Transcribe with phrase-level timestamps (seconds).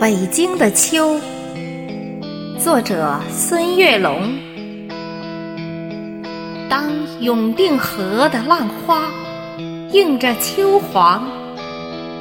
[0.00, 1.18] 北京的秋，
[2.58, 4.36] 作者孙月龙。
[6.68, 9.08] 当永定河的浪花
[9.92, 11.24] 映着秋黄，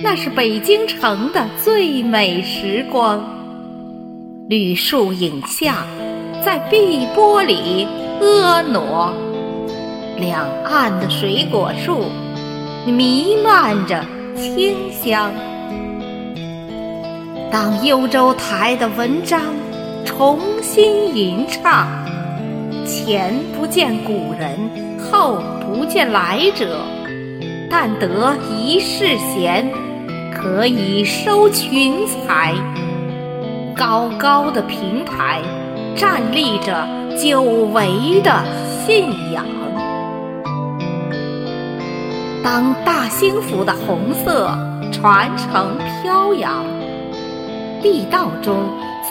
[0.00, 3.22] 那是北京城的最美时光。
[4.48, 5.86] 绿树影下
[6.44, 7.86] 在碧波里
[8.20, 9.12] 婀娜，
[10.16, 12.06] 两岸的水果树
[12.86, 14.02] 弥漫着
[14.34, 15.30] 清香。
[17.50, 19.40] 当幽州台的文章
[20.04, 21.88] 重新吟唱，
[22.84, 24.58] 前不见古人，
[24.98, 26.78] 后不见来者，
[27.70, 29.66] 但得一世闲，
[30.30, 32.54] 可以收群才。
[33.74, 35.40] 高高的平台
[35.96, 36.86] 站立着
[37.16, 38.44] 久违的
[38.84, 39.46] 信仰。
[42.44, 44.50] 当大兴府的红色
[44.92, 46.62] 传承飘扬。
[47.82, 48.56] 地道中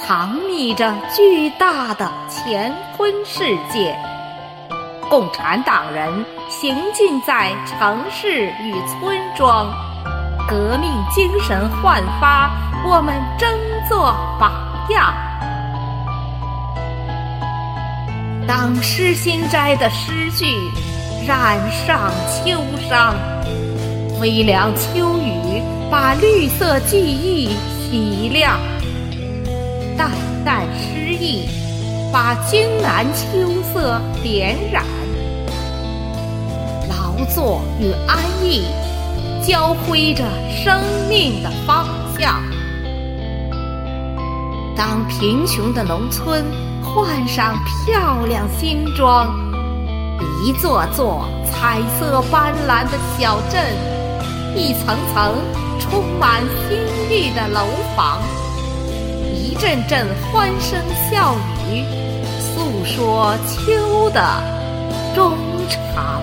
[0.02, 3.98] 藏匿着巨大的乾坤世界，
[5.10, 9.68] 共产党人行进在城市与村庄，
[10.50, 12.52] 革命精神焕发，
[12.86, 13.50] 我们争
[13.88, 14.52] 做榜
[14.90, 15.14] 样。
[18.48, 20.46] 当诗心斋的诗句
[21.28, 23.14] 染上秋殇，
[24.22, 27.56] 微凉秋雨把绿色记忆。
[27.90, 28.58] 体谅，
[29.98, 30.12] 淡
[30.44, 31.48] 淡诗意，
[32.12, 34.84] 把京南秋色点染。
[36.90, 38.66] 劳作与安逸
[39.42, 41.88] 交辉着生命的方
[42.20, 42.44] 向。
[44.76, 46.44] 当贫穷的农村
[46.84, 49.34] 换上漂亮新装，
[50.44, 53.64] 一座座彩色斑斓的小镇，
[54.58, 55.36] 一层层。
[55.80, 56.78] 充满新
[57.10, 58.20] 意的楼房，
[59.34, 60.78] 一阵阵欢声
[61.10, 61.34] 笑
[61.70, 61.86] 语，
[62.42, 64.22] 诉说秋的
[65.16, 65.32] 衷
[65.70, 66.22] 肠。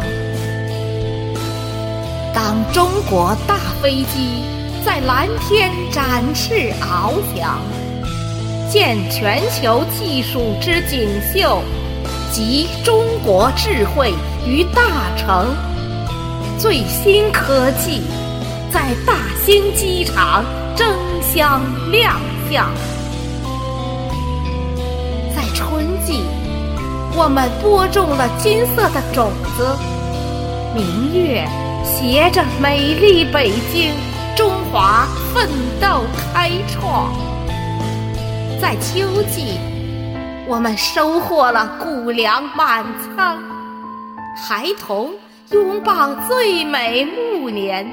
[2.34, 4.42] 当中国大飞机
[4.84, 7.58] 在蓝天展翅翱翔，
[8.68, 11.62] 见全球技术之锦绣，
[12.30, 14.12] 集中国智慧
[14.46, 14.82] 于大
[15.16, 15.54] 成，
[16.58, 18.02] 最新科技。
[18.74, 20.84] 在大兴机场争
[21.22, 21.62] 相
[21.92, 22.20] 亮
[22.50, 22.68] 相，
[25.32, 26.24] 在春季，
[27.16, 29.76] 我们播种了金色的种子，
[30.74, 31.46] 明月
[31.84, 33.92] 携着美丽北京，
[34.34, 35.48] 中华奋
[35.80, 36.00] 斗
[36.34, 37.12] 开创。
[38.60, 39.56] 在秋季，
[40.48, 43.38] 我们收获了谷粮满仓，
[44.36, 45.12] 孩童
[45.52, 47.88] 拥抱最美暮年。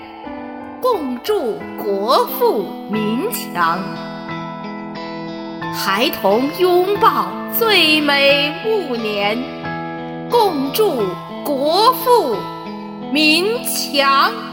[0.81, 3.79] 共筑国富民强，
[5.75, 9.37] 孩童拥抱最美暮年，
[10.27, 11.03] 共筑
[11.45, 12.35] 国富
[13.11, 14.50] 民强。